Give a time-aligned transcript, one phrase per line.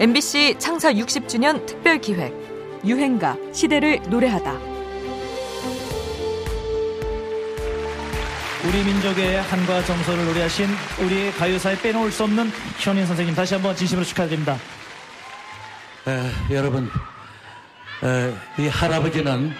[0.00, 2.32] MBC 창사 60주년 특별 기획
[2.84, 4.52] 유행가 시대를 노래하다.
[8.64, 10.68] 우리 민족의 한과 정서를 노래하신
[11.02, 12.48] 우리 가요사에 빼놓을 수 없는
[12.78, 14.56] 현인 선생님 다시 한번 진심으로 축하드립니다.
[16.06, 16.88] 에, 여러분,
[18.04, 19.52] 에, 이 할아버지는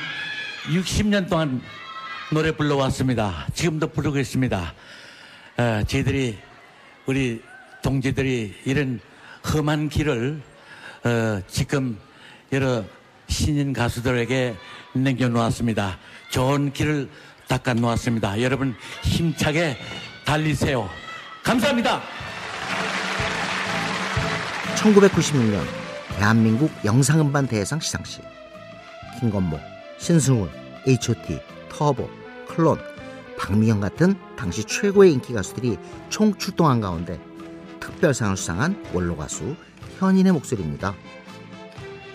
[0.66, 1.60] 60년 동안
[2.32, 3.48] 노래 불러왔습니다.
[3.54, 4.74] 지금도 부르고 있습니다.
[5.58, 6.38] 에, 저희들이
[7.06, 7.42] 우리
[7.82, 9.00] 동지들이 이런
[9.46, 10.42] 험한 길을
[11.04, 11.98] 어, 지금
[12.52, 12.84] 여러
[13.28, 14.56] 신인 가수들에게
[14.94, 15.98] 남겨놓았습니다.
[16.30, 17.08] 좋은 길을
[17.48, 18.42] 닦아놓았습니다.
[18.42, 19.76] 여러분 힘차게
[20.24, 20.88] 달리세요.
[21.42, 22.02] 감사합니다.
[24.76, 25.64] 1996년
[26.16, 28.22] 대한민국 영상음반 대회상 시상식
[29.18, 29.58] 김건모,
[29.98, 30.48] 신승훈,
[30.86, 32.08] H.O.T, 터보,
[32.48, 32.78] 클론,
[33.38, 35.76] 박미경 같은 당시 최고의 인기 가수들이
[36.08, 37.18] 총 출동한 가운데
[37.88, 39.56] 특별상을 수상한 원로 가수
[39.98, 40.94] 현인의 목소리입니다.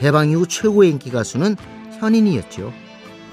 [0.02, 1.56] 해방 이후 최고의 인기 가수는
[2.00, 2.72] 현인이었죠.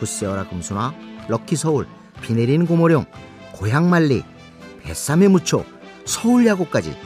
[0.01, 0.95] 굳세어라 금순아,
[1.29, 1.87] 럭키 서울,
[2.23, 3.05] 비 내리는 고모령,
[3.53, 4.25] 고향만리,
[4.83, 5.65] 베사메 무초,
[6.07, 6.97] 서울야곡까지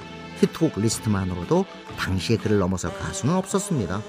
[0.41, 1.65] 히트곡 리스트만으로도
[1.99, 4.03] 당시에 그를 넘어설 가수는 없었습니다.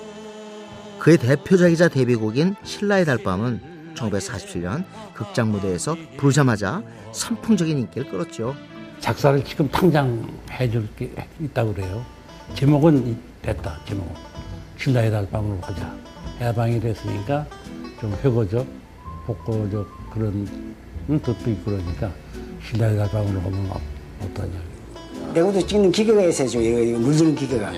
[0.99, 8.55] 그의 대표작이자 데뷔곡인 신라의 달밤은 1947년 극장 무대에서 부르자마자 선풍적인 인기를 끌었죠.
[9.05, 12.03] 작사를 지금 당장 해줄 게 있다고 그래요.
[12.55, 14.11] 제목은 됐다, 제목은.
[14.79, 15.95] 신라의 달밤으로 가자.
[16.41, 17.45] 해방이 됐으니까
[18.01, 18.65] 좀 회고적,
[19.27, 20.47] 복고적 그런
[21.07, 22.11] 뜻도 있고 그러니까
[22.67, 23.69] 신라의 달밤으로 가면
[24.23, 24.53] 어떠냐.
[25.35, 26.59] 내구도 찍는 기계가 있어야죠.
[26.59, 27.73] 이거 물드는 기계가.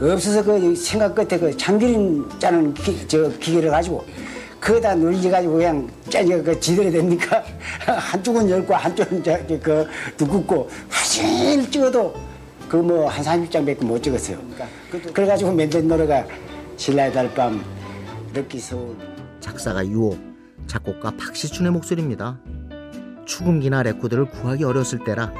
[0.00, 4.04] 없어서 그 생각 끝에 그 참기름 짜는 기, 저 기계를 가지고
[4.58, 7.42] 그거다 눌려가지고 그냥 짜니까 그 지대로 됩니까?
[7.86, 9.22] 한쪽은 얇고 한쪽은
[9.62, 12.14] 그 두껍고 사실 찍어도
[12.68, 14.38] 그 뭐한 30장밖에 못 찍었어요.
[14.88, 16.26] 그러니까 그래가지고 만든 노래가
[16.76, 17.64] 신라의 달밤,
[18.34, 18.96] 럭키 서울.
[19.40, 20.16] 작사가 유호,
[20.66, 22.38] 작곡가 박시춘의 목소리입니다.
[23.24, 25.32] 축음기나 레코드를 구하기 어려웠을 때라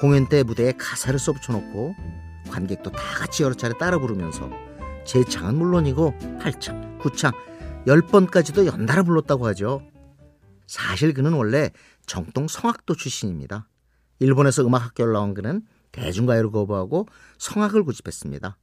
[0.00, 1.94] 공연 때 무대에 가사를 써붙여놓고
[2.50, 4.48] 관객도 다 같이 여러 차례 따라 부르면서
[5.04, 7.32] 제 창은 물론이고 8창, 9창,
[7.86, 9.82] 10번까지도 연달아 불렀다고 하죠.
[10.68, 11.72] 사실 그는 원래
[12.06, 13.68] 정동 성악도 출신입니다.
[14.20, 17.08] 일본에서 음악학교를 나온 그는 대중가요를 거부하고
[17.38, 18.56] 성악을 고집했습니다.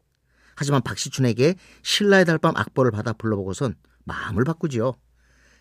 [0.56, 4.94] 하지만 박시춘에게 신라의 달밤 악보를 받아 불러보고선 마음을 바꾸지요.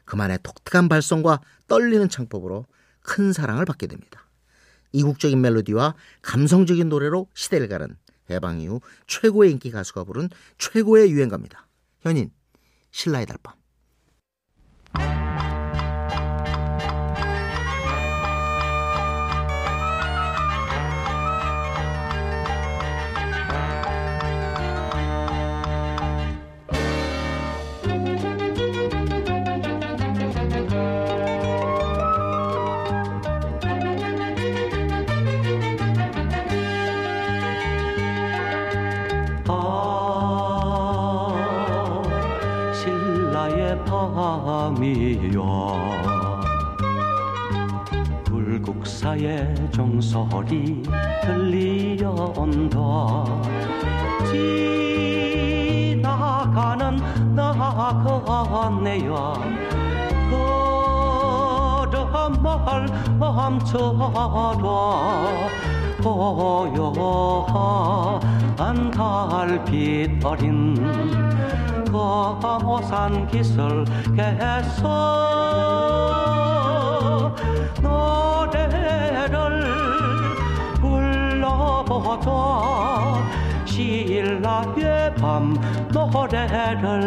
[0.05, 2.67] 그만의 독특한 발성과 떨리는 창법으로
[3.01, 4.29] 큰 사랑을 받게 됩니다.
[4.93, 7.97] 이국적인 멜로디와 감성적인 노래로 시대를 가른
[8.31, 10.29] 해방 이후 최고의 인기 가수가 부른
[10.59, 11.67] 최고의 유행가입니다.
[12.01, 12.31] 현인,
[12.91, 13.64] 신라의 달밤.
[44.75, 45.79] 밤이여.
[48.25, 50.83] 불국사의 종소리
[51.23, 52.79] 들리어온다
[55.91, 56.97] 지나가는
[57.35, 59.15] 나그네여.
[61.91, 62.87] 걸음을
[63.19, 64.55] 멈춰라
[66.03, 66.91] 고요한
[68.91, 70.75] 달빛 어린
[71.95, 74.83] 거모산 기슭에서
[77.81, 79.31] 노래를
[80.81, 82.29] 불러보자
[83.65, 85.55] 신라의 밤
[85.93, 87.05] 노래를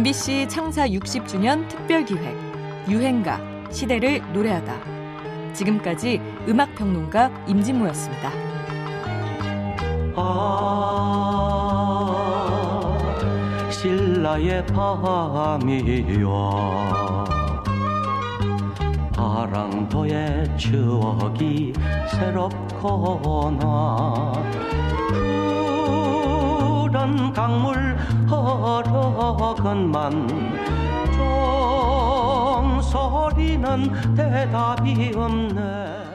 [0.00, 2.34] MBC 창사 60주년 특별 기획
[2.88, 3.38] 유행가
[3.70, 5.52] 시대를 노래하다.
[5.52, 8.30] 지금까지 음악 평론가 임진모였습니다.
[10.16, 10.48] 아
[13.70, 15.74] 신라의 밤이여
[19.18, 21.74] 아랑도의 추억이
[22.10, 23.60] 새롭거나
[26.90, 27.96] 푸른 강물
[28.28, 30.10] 허러건만
[32.82, 36.09] 종소리는 대답이 없네